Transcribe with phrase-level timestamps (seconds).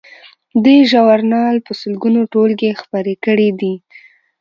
[0.63, 3.73] دې ژورنال په سلګونو ټولګې خپرې کړې دي.